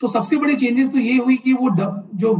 तो 0.00 0.08
सबसे 0.08 0.36
बड़ी 0.36 0.56
चेंजेस 0.56 0.92
तो 0.92 0.98
ये 0.98 1.16
हुई 1.18 1.36
कि 1.36 1.52
वो 1.52 1.68
डब, 1.70 2.08
जो 2.14 2.34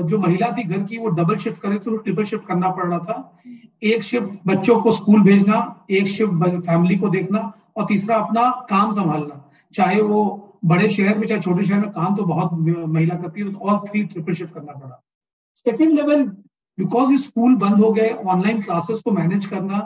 जो 0.00 0.18
महिला 0.18 0.50
थी 0.56 0.62
घर 0.64 0.82
की 0.82 0.98
वो 0.98 1.08
डबल 1.10 1.36
शिफ्ट 1.38 1.60
करे 1.60 1.78
तो 1.78 1.96
ट्रिपल 1.98 2.24
शिफ्ट 2.24 2.46
करना 2.46 2.70
पड़ 2.70 2.86
रहा 2.86 2.98
था। 3.00 3.40
एक 3.82 4.02
शिफ्ट 4.02 4.30
बच्चों 4.46 4.80
को 4.82 4.90
स्कूल 4.90 5.22
भेजना 5.22 5.86
एक 5.90 6.06
शिफ्ट 6.08 6.60
फैमिली 6.66 6.96
को 6.98 7.08
देखना 7.08 7.40
और 7.76 7.86
तीसरा 7.86 8.16
अपना 8.16 8.50
काम 8.70 8.92
संभालना। 8.92 9.42
चाहे 9.74 10.00
वो 10.02 10.24
बड़े 10.64 10.88
शहर 10.88 11.18
में 11.18 11.26
चाहे 11.26 11.40
छोटे 11.40 11.64
शहर 11.64 11.80
में 11.80 11.90
काम 11.92 12.16
तो 12.16 12.24
बहुत 12.24 12.52
महिला 12.52 13.14
करती 13.14 13.40
है 13.40 13.52
तो 13.52 13.58
ऑल 13.60 13.78
थ्री 13.88 14.02
ट्रिपल 14.04 14.34
शिफ्ट 14.34 14.54
करना 14.54 14.72
पड़ा। 14.72 15.02
सेकेंड 15.56 15.92
लेवल 15.92 16.24
बिकॉज़ 16.78 17.14
स्कूल 17.22 17.54
बंद 17.56 17.80
हो 17.80 17.92
गए 17.92 18.10
ऑनलाइन 18.26 18.60
क्लासेस 18.62 19.00
को 19.02 19.10
मैनेज 19.12 19.46
करना 19.46 19.78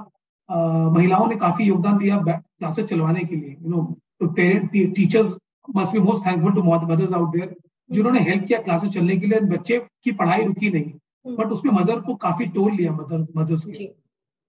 आ, 0.48 0.88
महिलाओं 0.90 1.26
ने 1.26 1.37
काफ़ी 1.37 1.64
योगदान 1.64 1.98
दिया 1.98 2.16
क्लासेस 2.18 2.84
चलवाने 2.84 3.25
के 3.25 3.37
लिए। 3.37 3.56
You 3.60 3.70
know 3.70 3.82
parent 4.25 4.70
teachers 4.94 5.37
must 5.69 5.92
be 5.92 5.99
most 6.00 6.26
thankful 6.26 6.52
to 6.52 6.62
mothers 6.62 7.12
out 7.12 7.33
there 7.33 7.54
जिन्होंने 7.90 8.21
हेल्प 8.21 8.45
किया 8.47 8.59
क्लासेस 8.61 8.90
चलने 8.90 9.16
के 9.16 9.26
लिए 9.26 9.40
बच्चे 9.49 9.78
की 10.04 10.12
पढ़ाई 10.14 10.45
रुकी 10.45 10.71
नहीं 10.71 11.35
बट 11.37 11.52
उसमें 11.52 11.73
मदर 11.73 12.00
को 12.00 12.14
काफ़ी 12.23 12.47
टोल 12.54 12.73
लिया 12.73 12.92
मदर 12.92 13.26
मदर्स 13.37 13.64
के। 13.66 13.87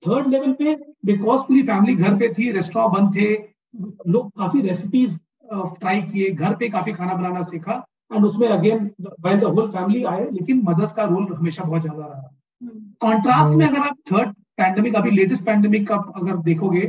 थर्ड 0.03 0.27
लेवल 0.27 0.53
पे 0.53 0.75
बिकॉज़ 1.05 1.41
पूरी 1.41 1.61
फैमिली 1.63 1.95
घर 1.95 2.15
पे 2.17 2.29
थी 2.33 2.51
रेस्टोरेंट 2.51 2.93
बंद 2.93 3.15
थे 3.15 3.31
लोग 4.11 4.29
काफ़ी 4.39 4.61
रेसिपीज़ 4.61 5.15
ट्राई 5.79 6.01
किए 6.03 6.29
घर 6.31 6.55
पे 6.55 6.69
काफ़ी 6.69 6.93
खाना 6.93 7.13
बनाना 7.13 7.41
सीखा 7.43 7.73
एंड 8.13 8.25
उसमें 8.25 8.47
again 8.47 8.89
well 9.01 9.39
the 9.39 9.43
whole 9.45 9.69
family 9.71 10.03
आए 10.05 10.29
लेकिन 10.31 10.61
मदर्स 10.65 10.93
का 10.93 11.03
रोल 11.05 11.27
हमेशा 11.33 11.63
बहुत 11.63 11.81
ज़्यादा 11.81 12.05
रहा। 12.05 12.29
कॉन्ट्रास्ट 13.01 13.57
में 13.57 13.65
अगर 13.67 13.79
आप 13.79 13.97
थर्ड 14.11 14.33
पैंडमिक 14.57 14.95
अभी 14.95 15.11
लेटेस्ट 15.11 15.45
पैंडमिक 15.45 15.87
का 15.87 15.95
अगर 16.15 16.37
देखोगे 16.43 16.81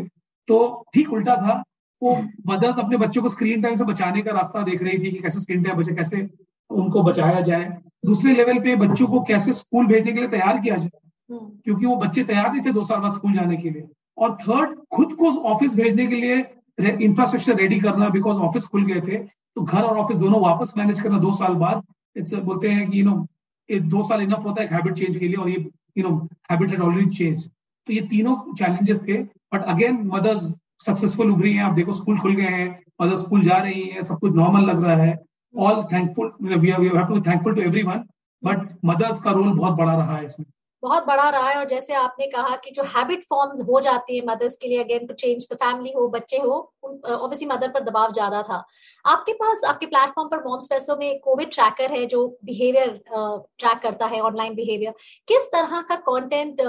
तो 0.49 0.59
ठीक 0.95 1.13
उल्टा 1.13 1.37
था। 1.37 1.63
वो 2.03 2.17
मदर्स 2.47 2.79
अपने 2.79 2.97
बच्चों 2.97 3.23
को 3.23 3.29
स्क्रीन 3.29 3.63
टाइम 3.63 3.75
से 3.75 3.85
बचाने 3.85 4.23
का 4.23 4.33
रास्ता 4.33 4.63
देख 4.63 4.83
रही 4.83 4.99
थी 4.99 5.11
कि 5.11 5.19
कैसे 5.19 5.41
स्क्रीन 5.41 5.63
टाइम 5.63 5.77
बचे 5.77 5.95
कैसे 5.95 6.29
उनको 6.71 7.03
बचाया 7.03 7.41
जाए। 7.43 7.65
दूसरे 8.07 8.35
लेवल 8.35 8.59
पे 8.61 8.77
बच्चों 8.77 9.07
को 9.07 9.21
कैसे 9.29 9.53
स्कूल 9.53 9.87
भेजने 9.87 10.13
के 10.13 10.19
लिए 10.19 10.29
तैयार 10.29 10.59
किया 10.61 10.77
जाए 10.77 11.01
हम्म। 11.31 11.47
क्योंकि 11.65 11.87
वो 11.87 11.97
बच्चे 11.97 12.25
तैयार 12.25 12.51
नहीं 12.53 12.65
थे 12.65 12.73
दो 12.73 12.85
साल 12.85 13.01
बाद 13.01 13.13
स्कूल 13.13 13.33
जाने 13.35 13.57
के 13.57 13.71
लिए। 13.71 13.89
और 14.19 14.35
थर्ड 14.41 14.75
खुद 14.93 15.13
को 15.21 15.31
ऑफ़िस 15.53 15.75
भेजने 15.77 16.07
के 16.07 16.17
लिए 16.17 16.37
इंफ्रास्ट्रक्चर 16.79 17.57
रेडी 17.57 17.79
करना 17.81 18.09
बिकॉज़ 18.11 18.39
ऑफ़िस 18.41 18.65
खुल 18.67 18.85
गए 18.85 19.01
थे 19.01 19.19
तो 19.19 19.63
घर 19.63 19.83
और 19.83 19.99
ऑफ़िस 19.99 20.17
दोनों 20.19 20.41
वापस 20.41 20.73
मैनेज 20.77 21.01
करना 21.01 21.19
दो 21.19 21.31
साल 21.33 21.55
बाद 21.57 21.83
इट्स 22.17 22.35
बोलते 22.45 22.69
हैं 22.69 22.91
कि 22.91 23.01
यू 23.01 23.05
नो 23.05 23.27
ये 23.69 23.79
दो 23.89 24.03
साल 24.09 24.23
इनफ 24.23 24.45
होता 24.45 24.63
है 24.63 24.69
हैबिट 24.69 24.95
चेंज 24.95 25.17
के 25.17 25.29
लिए 25.29 25.37
और 25.37 25.49
ये 25.49 25.65
you 25.99 26.09
know 26.09 26.17
habit 26.51 26.71
had 26.71 26.81
already 26.81 27.11
change 27.17 27.47
तो 27.47 27.93
ये 27.93 28.01
तीनों 28.11 28.37
चैलेंजेस 28.55 29.01
थे 29.09 29.19
बट 29.55 29.65
अगेन 29.75 30.01
मदर्स 30.07 30.53
सक्सेसफुल 30.81 31.31
उभरी 31.33 31.53
हैं, 31.55 31.63
आप 31.65 31.73
देखो 31.73 31.93
स्कूल 31.93 32.19
खुल 32.19 32.35
गए 32.35 32.43
हैं 32.45 32.69
मदर 33.03 33.17
स्कूल 33.17 33.43
जा 33.43 33.57
रही 33.59 33.83
है, 33.83 34.03
सब 34.03 34.19
कुछ 34.19 34.35
नॉर्मल 34.35 34.65
लग 34.71 34.83
रहा 34.85 34.97
है। 34.97 35.19
All 35.55 35.83
thankful 35.93 36.33
we 36.43 36.69
have 36.69 37.05
to 37.05 37.21
thankful 37.21 37.55
to 37.55 37.61
everyone 37.61 38.05
but 38.43 38.69
mothers 38.85 39.21
का 39.21 39.31
रोल 39.31 39.53
बहुत 39.53 39.75
बड़ा 39.75 39.95
रहा 39.97 40.17
है 40.17 40.25
इसमें। 40.25 40.47
बहुत 40.85 41.07
बड़ा 41.07 41.29
रहा 41.31 41.49
है 41.49 41.57
और 41.57 41.65
जैसे 41.67 41.95
आपने 41.97 42.27
कहा 42.29 42.57
कि 42.65 42.71
जो 42.71 42.83
हैबिट 42.87 43.23
फॉर्म्स 43.25 43.61
हो 43.69 43.81
जाती 43.81 44.17
है 44.17 44.25
मदर्स 44.27 44.57
के 44.57 44.69
लिए 44.69 44.83
again 44.83 45.07
to 45.07 45.15
change 45.15 45.47
the 45.53 45.57
family 45.57 45.93
हो, 45.93 46.09
बच्चे 46.09 46.37
हो 46.39 46.57
ऑब्वियसली 46.85 47.49
मदर 47.49 47.69
पर 47.69 47.85
दबाव 47.85 48.13
ज़्यादा 48.13 48.43
था। 48.43 48.65
आपके 49.05 49.33
पास, 49.35 49.65
आपके 49.67 49.87
प्लेटफॉर्म 49.87 50.29
पर 50.29 50.43
मॉम्स 50.45 50.67
प्रेसो 50.69 50.97
में 50.97 51.19
कोविड 51.21 51.51
ट्रैकर 51.53 51.93
है 51.93 52.05
जो 52.07 52.27
बिहेवियर 52.45 52.91
ट्रैक 53.09 53.79
करता 53.83 54.07
है 54.07 54.21
ऑनलाइन 54.23 54.55
बिहेवियर 54.55 54.93
किस 55.29 55.47
तरह 55.53 55.81
का 55.89 55.97
कंटेंट 56.09 56.61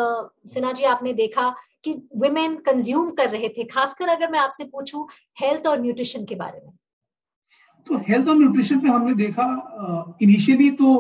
सिन्हा 0.50 0.72
जी 0.72 0.84
आपने 0.86 1.14
देखा 1.16 1.50
कि 1.86 1.94
वुमेन 2.18 2.56
कंज्यूम 2.66 3.12
कर 3.14 3.30
रहे 3.30 3.50
थे? 3.50 3.64
खासकर 3.66 4.10
अगर 4.10 4.32
मैं 4.32 4.40
आपसे 4.40 4.64
पूछूँ 4.66 5.08
हेल्थ 5.38 5.68
और 5.68 5.82
न्यूट्रिशन 5.82 6.26
के 6.26 6.36
बारे 6.36 6.62
में। 6.66 6.74
तो 7.88 7.98
हेल्थ 8.08 8.30
और 8.30 8.36
न्यूट्रिशन 8.36 8.80
पे 8.80 8.90
हमने 8.90 9.14
देखा 9.16 9.46
इनिशियली 10.22 10.70
तो 10.74 10.94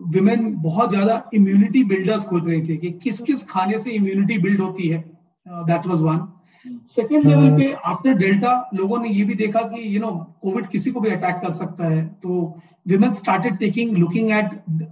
विमेन 0.00 0.54
बहुत 0.62 0.90
ज़्यादा 0.90 1.22
इम्यूनिटी 1.34 1.82
बिल्डर्स 1.84 2.24
खोज 2.24 2.46
रहे 2.48 2.60
थे 2.60 2.76
कि 2.76 2.90
किस 3.02 3.20
किस 3.20 3.44
खाने 3.50 3.78
से 3.78 3.92
इम्यूनिटी 3.92 4.38
बिल्ड 4.38 4.60
होती 4.60 4.88
है। 4.88 4.98
That 5.46 5.86
was 5.86 6.00
one 6.02 6.26
second 6.86 7.26
level 7.26 7.56
पे 7.58 7.72
आफ्टर 7.86 8.14
डेल्टा 8.18 8.52
लोगों 8.74 8.98
ने 9.00 9.08
ये 9.08 9.24
भी 9.24 9.34
देखा 9.34 9.60
कि 9.68 9.94
यू 9.94 10.00
नो 10.00 10.10
कोविड 10.42 10.66
किसी 10.68 10.90
को 10.90 11.00
भी 11.00 11.10
अटैक 11.10 11.40
कर 11.42 11.50
सकता 11.52 11.88
है। 11.88 12.04
तो 12.22 12.60
women 12.88 13.12
started 13.12 13.58
taking 13.58 13.96
looking 13.96 14.30
at 14.30 14.50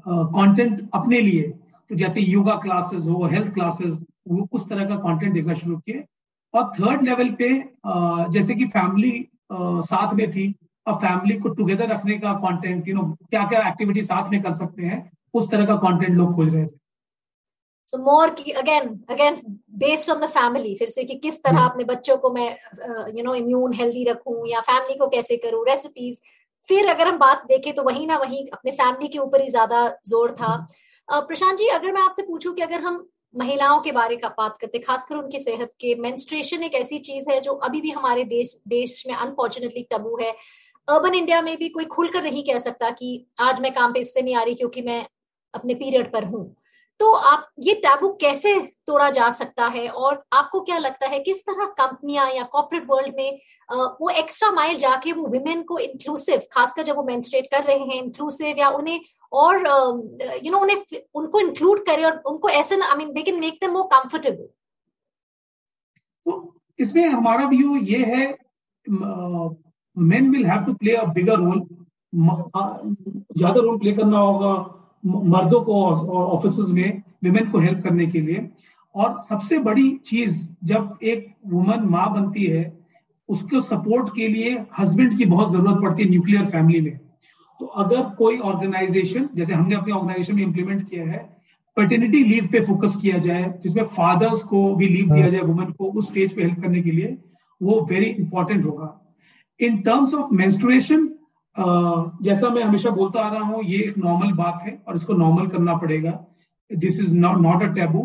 content 0.09 0.89
अपने 0.95 1.21
लिए। 1.21 1.43
तो 1.91 1.95
जैसे 1.95 2.21
योगा 2.21 2.55
क्लासेस 2.57 3.09
हो 3.09 3.25
हेल्थ 3.27 3.53
क्लासेस 3.55 4.03
वो 4.29 4.49
उस 4.53 4.69
तरह 4.69 4.85
का 4.85 4.97
कंटेंट 4.99 5.33
देखना 5.35 5.55
शुरू 5.55 5.77
किए। 5.79 6.05
और 6.55 6.71
थर्ड 6.73 7.03
लेवल 7.03 7.31
पे 7.39 7.49
uh, 7.87 8.33
जैसे 8.33 8.55
कि 8.55 8.65
फैमिली 8.67 9.13
uh, 9.53 9.81
साथ 9.83 10.15
में 10.15 10.31
थी 10.33 10.55
फैमिली 10.93 11.39
को 11.41 11.49
टुगेदर 11.49 11.89
रखने 11.89 12.19
का 12.19 12.33
कंटेंट 12.33 12.89
यू 12.89 12.95
नो 12.95 13.03
क्या 13.03 13.45
क्या 13.49 13.69
एक्टिविटी 13.69 14.03
साथ 14.03 14.31
में 14.31 14.43
कर 14.43 14.53
सकते 14.53 14.83
हैं 14.83 15.11
उस 15.35 15.51
तरह 15.51 15.67
का 15.67 15.77
कंटेंट 15.77 16.17
लोग 16.17 16.35
खोज 16.37 16.55
रहे 16.55 16.67
थे 16.67 16.83
सो 17.87 17.99
मोर 17.99 18.31
की 18.31 18.51
again 18.51 18.89
again 19.11 19.35
based 19.79 20.11
on 20.11 20.21
the 20.21 20.29
family 20.29 20.75
फिर 20.77 20.89
से 20.89 21.05
कि 21.05 21.15
किस 21.15 21.43
तरह 21.43 21.59
hmm. 21.59 21.71
अपने 21.71 21.85
बच्चों 21.85 22.17
को 22.17 22.31
मैं 22.31 22.49
यू 23.19 23.25
नो 23.25 23.35
इम्यून 23.35 23.75
हेल्दी 23.75 24.05
रखूँ 24.05 24.47
या 24.49 24.61
फैमिली 24.61 24.95
को 24.99 25.09
कैसे 25.09 25.37
करूँ 25.37 25.65
रेसिपीज़ 25.69 26.21
फिर 26.65 26.87
अगर 26.87 27.09
हम 27.09 27.19
बात 27.19 27.45
देखें 27.49 27.73
तो 27.75 27.83
वही 27.83 28.07
ना 28.07 28.17
वही 28.17 28.47
अपने 28.53 28.71
फैमिली 28.71 29.09
के 29.09 29.19
ऊपर 29.19 29.41
ही 29.41 29.49
ज़्यादा 29.49 29.87
ज़ोर 30.07 30.33
था। 30.33 30.67
Uh, 31.09 31.21
प्रशांत 31.21 31.59
जी 31.59 31.67
अगर 31.69 31.93
मैं 31.93 32.03
आपसे 32.03 32.23
पूछूँ 32.23 32.55
कि 32.55 32.63
अगर 32.63 32.81
हम 32.81 33.07
महिलाओं 33.35 33.81
के 33.81 33.93
बारे 33.93 34.17
का 34.17 34.29
बात 34.29 34.59
करते 34.59 34.79
खासकर 34.79 35.17
उनकी 35.17 35.39
सेहत 35.39 35.71
के 35.81 35.95
मेंस्ट्रुएशन 35.95 36.63
एक 36.63 36.75
ऐसी 36.75 36.99
चीज़ 36.99 37.31
है 37.31 37.41
जो 37.41 37.53
अभी 37.53 37.81
भी 37.81 37.91
हमारे 37.91 38.25
देश 38.25 38.61
देश 38.69 39.03
में 39.07 39.15
अनफॉर्चुनेटली 39.15 39.87
टबू 39.93 40.19
है। 40.23 40.35
अर्बन 40.89 41.15
इंडिया 41.15 41.43
में 41.43 41.57
भी 41.57 41.69
कोई 41.69 41.85
खुलकर 41.85 42.23
नहीं 42.23 42.43
कह 42.45 42.59
सकता 42.59 42.91
कि 42.91 43.27
आज 43.41 43.61
मैं 43.61 43.73
काम 43.75 43.93
पे 43.93 44.01
इससे 44.01 44.23
नहीं 44.23 44.37
आ 44.37 44.43
रही 44.43 44.55
क्योंकि 44.55 44.83
मैं 44.83 45.07
अपने 45.55 45.75
पीरियड 45.75 46.13
पर 46.13 46.25
हूँ। 46.25 46.57
तो 47.01 47.13
आप, 47.13 47.49
ये 47.59 47.75
टैबू 47.75 48.09
कैसे 48.09 48.55
तोड़ा 48.87 49.11
जा 49.11 49.29
सकता 49.31 49.67
है 49.67 49.89
और 49.89 50.23
आपको 50.33 50.61
क्या 50.61 50.79
लगता 50.79 51.07
है 51.07 51.19
किस 51.19 51.43
तरह 51.43 51.65
कंपनियाँ 51.65 52.31
या 52.31 52.43
कॉर्पोरेट 52.43 52.85
वर्ल्ड 52.89 53.15
में 53.17 53.39
वो 54.01 54.11
एक्स्ट्रा 54.11 54.51
माइल 54.51 54.77
जाके 54.77 55.13
वो 55.13 55.23
वुमेन 55.23 55.63
को 55.63 55.79
इंक्लूसिव 55.79 56.43
खासकर 56.53 56.83
जब 56.83 56.97
वो 56.97 57.03
मेंस्ट्रेट 57.03 57.47
कर 57.51 57.65
रहे 57.65 57.79
हैं 57.79 58.03
इंक्लूसिव 58.03 58.59
या 58.59 58.69
उन्हें 58.69 59.01
और 59.33 59.59
यू 60.45 60.53
नो 60.53 60.59
उन्हें 60.59 61.01
उनको 61.15 61.41
इंक्लूड 61.41 61.85
करे 61.87 62.05
और 62.05 62.23
उनको 62.27 62.49
ऐसे 62.49 62.81
I 62.81 62.97
mean 62.97 63.13
they 63.13 63.23
can 63.23 63.41
make 63.41 63.55
them 63.55 63.73
more 63.73 63.87
comfortable 63.87 64.49
तो 66.27 66.61
इसमें 66.79 67.07
हमारा 67.07 67.49
व्यू 67.49 67.77
ये 67.77 68.05
है 68.05 68.27
men 69.97 70.31
will 70.31 70.47
have 70.47 70.65
to 70.65 70.73
play 70.75 70.93
a 70.93 71.05
bigger 71.15 71.39
role 71.39 71.67
ज़्यादा 72.13 73.61
रोल 73.61 73.79
प्ले 73.79 73.93
करना 73.93 74.19
होगा 74.19 74.53
मर्दों 75.05 75.61
को 75.61 75.83
ऑफ़िस 76.15 76.71
में 76.75 77.03
विमेन 77.25 77.51
को 77.51 77.59
हेल्प 77.59 77.83
करने 77.83 78.07
के 78.07 78.21
लिए। 78.21 78.49
और 78.95 79.19
सबसे 79.29 79.59
बड़ी 79.61 79.91
चीज़ 80.07 80.47
जब 80.65 80.99
एक 81.05 81.27
वुमन 81.47 81.85
माँ 81.91 82.13
बनती 82.15 82.45
है 82.47 82.73
उसके 83.29 83.61
सपोर्ट 83.63 84.09
के 84.17 84.29
लिए 84.29 84.57
हस्बैंड 84.79 85.17
की 85.19 85.25
बहुत 85.27 85.51
ज़रूरत 85.53 85.83
पड़ती 85.83 86.03
है 86.03 86.09
न्यूक्लियर 86.11 86.45
फैमिली 86.47 86.81
में। 86.81 86.99
तो 87.61 87.67
अगर 87.67 88.03
कोई 88.19 88.39
ऑर्गेनाइजेशन 88.41 89.29
जैसे 89.37 89.55
हमने 89.55 89.75
अपने 89.75 89.93
ऑर्गेनाइजेशन 89.93 90.37
में 90.37 90.43
इंप्लीमेंट 90.43 90.89
किया 90.91 91.05
है 91.05 91.19
पर्टिनिटी 91.77 92.23
लीव 92.25 92.49
पे 92.53 92.61
फोकस 92.61 92.97
किया 93.03 93.19
जाए 93.19 93.53
जिसमें 93.63 93.85
फादर्स 93.93 94.43
को 94.43 94.75
भी 94.75 94.89
लीव 94.89 95.13
दिया 95.13 95.29
जाए 95.29 95.41
वुमेन 95.43 95.71
को 95.73 95.91
उस 95.93 96.09
स्टेज 96.09 96.35
पे 96.37 96.43
हेल्प 96.43 96.61
करने 96.63 96.83
के 96.83 96.91
लिए 96.91 97.17
वो 97.61 97.81
वेरी 97.91 98.07
इंपॉर्टेंट 98.07 98.65
होगा। 98.65 98.87
इन 99.61 99.81
टर्म्स 99.83 100.15
ऑफ़ 100.15 100.33
मेंस्ट्रुएशन 100.35 101.09
जैसा 101.57 102.49
मैं 102.51 102.63
हमेशा 102.63 102.91
बोलता 102.91 103.21
आ 103.21 103.29
रहा 103.33 103.43
हूँ, 103.43 103.63
ये 103.65 103.79
एक 103.79 103.99
नॉर्मल 103.99 104.33
बात 104.35 104.61
है 104.63 104.79
और 104.89 104.95
इसको 104.95 105.13
नॉर्मल 105.15 105.47
करना 105.49 105.75
पड़ेगा। 105.77 106.11
This 106.71 107.01
is 107.01 107.15
not 107.17 107.39
not 107.41 107.63
a 107.63 107.67
taboo 107.75 108.03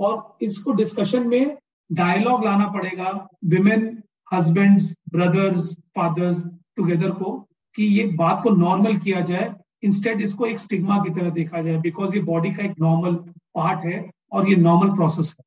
और 0.00 0.38
इसको 0.42 0.72
डिस्कशन 0.74 1.26
में 1.28 1.56
डायलॉग 1.90 2.44
लाना 2.44 2.66
पड़ेगा 2.68 3.10
women 3.46 4.02
husbands 4.32 4.94
brothers 5.12 5.72
fathers 5.96 6.42
together 6.76 7.10
को, 7.10 7.32
कि 7.76 7.84
ये 7.84 8.04
बात 8.16 8.40
को 8.42 8.50
नॉर्मल 8.50 8.96
किया 8.98 9.20
जाए। 9.22 9.54
इंस्टेड 9.84 10.20
इसको 10.22 10.46
एक 10.46 10.58
स्टिग्मा 10.58 10.98
की 11.04 11.10
तरह 11.10 11.30
देखा 11.32 11.62
जाए 11.62 11.76
बिकॉज़ 11.80 12.14
ये 12.16 12.22
बॉडी 12.22 12.50
का 12.50 12.64
एक 12.64 12.74
नॉर्मल 12.80 13.14
पार्ट 13.54 13.84
है 13.84 14.08
और 14.32 14.48
ये 14.48 14.56
नॉर्मल 14.58 14.94
प्रोसेस 14.96 15.34
है। 15.38 15.44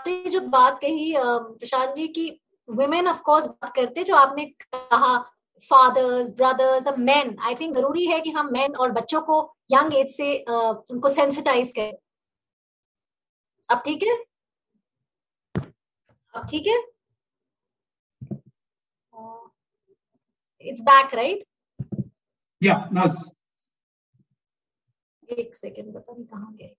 आपने 0.00 0.30
जो 0.30 0.40
बात 0.50 0.78
कही 0.80 1.12
प्रशांत 1.18 1.94
जी 1.96 2.06
की 2.08 2.28
वुमेन 2.68 3.08
ऑफ़ 3.08 3.20
कोर्स 3.22 3.46
बात 3.46 3.72
करते 3.76 4.02
जो 4.04 4.14
आपने 4.16 4.44
कहा 4.74 5.16
fathers 5.60 6.30
brothers 6.36 6.86
men 6.98 7.36
I 7.38 7.54
think 7.54 7.74
ज़रूरी 7.74 8.04
है 8.06 8.20
कि 8.20 8.30
हम 8.30 8.52
मैन 8.52 8.76
और 8.76 8.92
बच्चों 8.92 9.20
को 9.22 9.36
यंग 9.72 9.94
एज 9.94 10.14
से 10.16 10.28
uh, 10.50 10.74
उनको 10.90 11.08
सेंसिटाइज 11.08 11.72
करें। 11.78 11.92
अब 13.68 13.82
ठीक 13.84 14.02
है? 14.02 14.16
अब 16.34 16.46
ठीक 16.50 16.66
है? 16.66 16.78
इट्स 20.60 20.80
बैक 20.82 21.14
राइट 21.14 21.44
या 22.62 22.76
एक 25.28 25.54
सेकेंड 25.54 25.92
बता 25.94 26.12
नहीं 26.12 26.24
कहाँ 26.24 26.54
गए। 26.54 26.74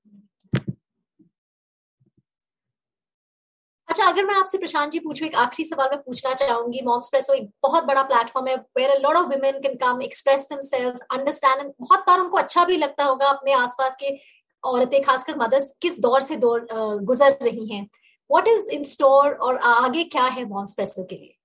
अच्छा 3.91 4.05
अगर 4.05 4.25
मैं 4.25 4.35
आपसे 4.35 4.57
प्रशांत 4.57 4.91
जी 4.91 4.99
पूछूँ, 4.99 5.27
एक 5.27 5.35
आखिरी 5.35 5.63
सवाल 5.67 5.87
मैं 5.91 5.97
पूछना 6.01 6.33
चाहूँगी। 6.33 6.81
मॉम्स 6.83 7.09
प्रेसो 7.09 7.33
एक 7.33 7.47
बहुत 7.63 7.85
बड़ा 7.85 8.01
प्लेटफॉर्म 8.03 8.47
है 8.47 8.55
where 8.77 8.91
lot 9.01 9.15
of 9.15 9.25
women 9.29 9.59
can 9.61 9.73
come 9.77 10.01
express 10.01 10.47
themselves 10.49 11.01
understand 11.11 11.71
बहुत 11.81 12.03
बार 12.07 12.19
उनको 12.19 12.37
अच्छा 12.37 12.63
भी 12.65 12.77
लगता 12.77 13.05
होगा 13.05 13.27
अपने 13.29 13.53
आसपास 13.53 13.97
के 13.99 14.15
औरतें, 14.63 15.01
खासकर 15.01 15.37
मदर्स 15.37 15.73
किस 15.81 15.99
दौर 16.01 16.21
से 16.21 16.35
दौर 16.37 16.67
गुजर 17.03 17.35
रही 17.41 17.65
हैं। 17.67 17.81
व्हाट 18.29 18.47
इज़ 18.47 18.69
इन 18.71 18.83
स्टोर 18.85 19.31
और 19.31 19.57
आगे 19.65 20.03
क्या 20.05 20.23
है 20.27 20.45
मॉम्स 20.45 20.73
प्रेसो 20.73 21.03
के 21.03 21.15
लिए? 21.15 21.35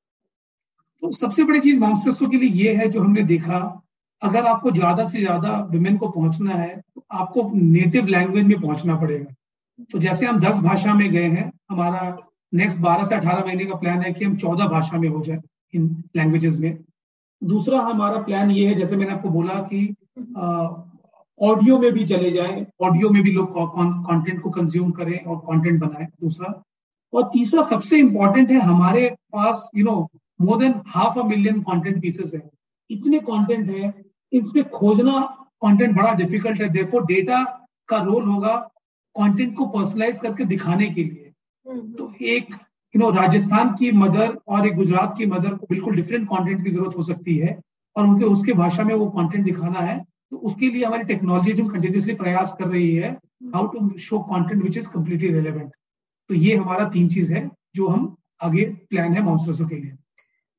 तो 1.02 1.10
सबसे 1.14 1.44
बड़ी 1.44 1.60
चीज़ 1.60 1.80
मॉम्स 1.80 2.02
प्रेसो 2.02 2.28
के 2.28 2.36
लिए 2.36 2.50
ये 2.64 2.74
है 2.74 2.88
जो 2.88 3.00
हमने 3.00 3.22
देखा, 3.24 3.58
अगर 4.22 4.46
आपको 4.46 4.70
ज़्यादा 4.72 5.06
से 5.06 5.20
ज़्यादा 5.20 5.58
वुमेन 5.72 5.96
को 5.98 6.08
पहुँचना 6.10 6.54
है 6.54 6.70
तो 6.76 7.04
आपको 7.14 7.50
नेटिव 7.54 8.06
लैंग्वेज 8.08 8.46
में 8.46 8.60
पहुँचना 8.60 8.96
पड़ेगा। 9.00 9.34
तो 9.90 9.98
जैसे 9.98 10.26
हम 10.26 10.40
दस 10.40 10.56
भाषा 10.62 10.94
में 10.94 11.10
गए 11.12 11.26
हैं, 11.26 11.50
हमारा 11.70 12.00
नेक्स्ट 12.52 12.78
बारह 12.80 13.04
से 13.04 13.14
अठारह 13.14 13.44
महीने 13.46 13.64
का 13.64 13.74
प्लान 13.76 14.02
है 14.02 14.12
कि 14.12 14.24
हम 14.24 14.36
चौदह 14.36 14.66
भाषा 14.68 14.98
में 14.98 15.08
हो 15.08 15.20
जाए 15.22 15.40
इन 15.74 15.86
लैंग्वेजेस 16.16 16.58
में। 16.58 16.78
दूसरा 17.42 17.80
हमारा 17.80 18.22
प्लान 18.22 18.50
ये 18.50 18.66
है 18.68 18.74
जैसे 18.74 18.96
मैंने 18.96 19.12
आपको 19.12 19.28
बोला 19.30 19.54
कि 19.72 19.94
ऑडियो 21.40 21.78
में 21.78 21.92
भी 21.92 22.04
चले 22.06 22.30
जाए 22.30 22.66
ऑडियो 22.82 23.10
में 23.10 23.22
भी 23.22 23.32
लोग 23.32 23.58
कंटेंट 23.58 24.40
को 24.42 24.50
कंज्यूम 24.50 24.90
करें 24.90 25.18
और 25.18 25.36
कंटेंट 25.48 25.80
बनाएँ 25.80 26.06
दूसरा। 26.06 26.52
और 27.12 27.22
तीसरा 27.32 27.62
सबसे 27.62 27.98
इंपॉर्टेंट 27.98 28.50
है 28.50 28.60
हमारे 28.60 29.08
पास 29.32 29.70
you 29.76 29.84
know 29.84 29.96
more 30.40 30.58
than 30.58 30.74
half 30.86 31.18
a 31.18 31.22
million 31.24 31.60
content 31.62 32.00
pieces 32.02 32.32
है। 32.34 32.42
इतने 32.90 33.18
कंटेंट 33.20 33.70
है 33.70 33.92
इसमें 34.32 34.64
खोजना 34.70 35.20
कंटेंट 35.64 35.96
बड़ा 35.96 36.12
डिफ़िकल्ट 36.14 36.60
है। 36.62 36.68
देखो 36.70 36.98
डेटा 37.06 37.42
का 37.88 38.02
रोल 38.02 38.24
होगा 38.24 38.56
कंटेंट 39.16 39.54
को 39.56 39.66
पर्सनलाइज 39.68 40.20
करके 40.20 40.44
दिखाने 40.44 40.88
के 40.90 41.04
लिए। 41.04 41.25
तो 41.66 42.12
एक 42.25 42.54
यू 42.94 43.00
नो 43.00 43.11
राजस्थान 43.12 43.75
की 43.78 43.90
मदर 43.92 44.37
और 44.49 44.66
एक 44.66 44.75
गुजरात 44.76 45.14
की 45.18 45.26
मदर 45.26 45.54
को 45.54 45.66
बिल्कुल 45.70 45.96
डिफरेंट 45.96 46.26
कंटेंट 46.28 46.64
की 46.64 46.70
ज़रूरत 46.70 46.96
हो 46.96 47.02
सकती 47.02 47.37
है 47.38 47.58
और 47.96 48.06
उनके 48.06 48.25
उसके 48.26 48.52
भाषा 48.61 48.82
में 48.82 48.94
वो 48.94 49.06
कंटेंट 49.11 49.44
दिखाना 49.44 49.80
है 49.80 49.99
तो 50.30 50.37
उसके 50.49 50.70
लिए 50.70 50.85
हमारी 50.85 51.04
टेक्नोलॉजी 51.04 51.52
टीम 51.52 51.68
कंटिन्यूसली 51.68 52.14
प्रयास 52.14 52.54
कर 52.58 52.68
रही 52.68 52.94
है 52.94 53.11
how 53.54 53.66
to 53.68 53.99
show 54.00 54.18
content 54.30 54.62
which 54.62 54.76
is 54.78 54.88
completely 54.90 55.32
relevant 55.32 55.70
तो 56.30 56.35
ये 56.35 56.56
हमारा 56.56 56.88
तीन 56.90 57.08
चीज़ 57.08 57.35
है 57.35 57.49
जो 57.76 57.88
हम 57.88 58.14
आगे 58.42 58.64
प्लान 58.90 59.14
है 59.14 59.23
मॉन्स्टर्सो 59.23 59.66
के 59.66 59.76
लिए। 59.76 59.92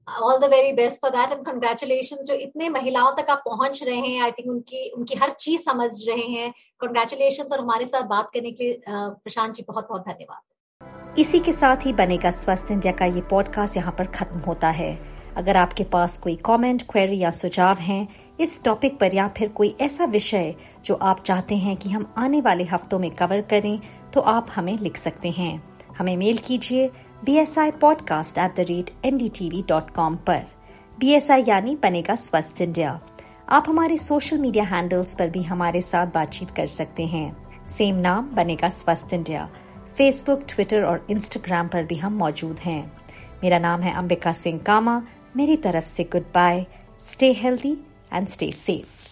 All 0.08 0.38
the 0.40 0.50
very 0.52 0.74
best 0.74 1.02
for 1.02 1.12
that 1.12 1.32
and 1.32 1.46
congratulation 1.46 2.24
जो 2.26 2.34
इतने 2.44 2.70
महिलाओं 2.70 3.12
तक 3.16 3.30
आप 3.32 3.42
पहुँच 3.46 3.84
रहे 3.84 3.98
हैं 3.98 4.22
आई 4.24 4.32
थिंक 4.32 4.50
उनकी 4.50 4.90
उनकी 4.98 5.16
हर 5.16 5.30
चीज़ 5.40 5.62
समझ 5.62 5.90
रहे 6.10 6.28
हैं। 6.30 6.52
कंग्रेचुलेशन 6.82 7.54
और 7.54 7.62
हमारे 7.62 7.86
साथ 7.86 8.08
बात 8.10 8.30
करने 8.34 8.52
के 8.52 8.64
लिए 8.64 8.82
प्रशांत 8.88 9.54
जी 9.56 9.64
बहुत 9.68 9.88
बहुत 9.90 10.08
धन्यवाद। 10.08 10.42
इसी 11.20 11.40
के 11.40 11.52
साथ 11.54 11.86
ही 11.86 11.92
बनेगा 11.94 12.30
स्वस्थ 12.32 12.72
इंडिया 12.72 12.92
का 12.94 13.06
ये 13.06 13.22
पॉडकास्ट 13.22 13.78
यहाँ 13.78 13.92
पर 13.98 14.06
खत्म 14.06 14.40
होता 14.40 14.70
है। 14.70 14.98
अगर 15.38 15.58
आपके 15.58 15.84
पास 15.84 16.18
कोई 16.18 16.36
कमेंट, 16.46 16.82
क्वेरी 16.82 17.18
या 17.20 17.30
सुझाव 17.30 17.78
हैं 17.78 18.08
इस 18.40 18.64
टॉपिक 18.64 19.00
पर 19.00 19.16
या 19.16 19.28
फिर 19.28 19.50
कोई 19.50 19.76
ऐसा 19.82 20.06
विषय 20.06 20.54
जो 20.86 20.96
आप 20.96 21.24
चाहते 21.24 21.56
हैं 21.56 21.76
कि 21.78 21.90
हम 21.90 22.06
आने 22.18 22.42
वाले 22.42 22.64
हफ्तों 22.64 23.00
में 23.00 23.10
कवर 23.12 23.42
करें 23.42 23.80
तो 24.14 24.22
आप 24.22 24.48
हमें 24.56 24.78
लिख 24.78 24.98
सकते 24.98 25.32
हैं। 25.32 25.62
हमें 25.98 26.16
मेल 26.18 26.38
कीजिए 26.38 26.88
B 27.26 27.38
S 27.38 27.58
I 27.58 27.72
podcast 27.72 28.38
at 28.38 28.56
the 28.56 28.70
rate 28.70 28.92
N 29.06 29.18
D 29.18 29.30
T 29.30 29.50
V 29.50 29.64
dot 29.68 29.92
com 29.92 30.16
पर। 30.28 30.44
बी 31.00 31.14
एस 31.14 31.32
आई 31.32 31.44
यानी 31.48 31.76
बनेगा 31.76 32.16
स्वस्थ 32.16 32.62
इंडिया। 32.62 33.00
आप 33.50 33.70
हमारे 33.70 33.98
सोशल 33.98 34.38
मीडिया 34.38 34.64
हैंडल्स 34.66 35.16
पर 35.16 35.30
भी 35.30 35.44
हमारे 35.44 35.82
साथ 35.82 36.08
बातचीत 36.08 36.52
कर 36.52 36.66
सकते 36.68 37.06
हैं। 37.06 37.30
सेम 37.68 37.96
नाम 37.96 38.30
बनेगा 38.36 38.70
स्वस्थ 38.70 39.14
इंडिया। 39.14 39.50
फेसबुक 39.98 40.44
ट्विटर 40.50 40.84
और 40.84 41.06
इंस्टाग्राम 41.10 41.68
पर 41.68 41.84
भी 41.84 41.96
हम 41.96 42.14
मौजूद 42.14 42.60
हैं। 42.60 42.82
मेरा 43.44 43.60
नाम 43.60 43.82
है 43.82 43.94
अंबिका 43.94 44.34
सिंह 44.34 44.60
कामा। 44.60 45.02
मेरी 45.36 45.56
तरफ़ 45.58 45.86
से 45.86 46.04
good 46.04 46.26
bye 46.34 46.66
stay 47.02 47.32
healthy 47.34 47.72
and 48.14 48.28
stay 48.28 48.52
safe 48.52 49.07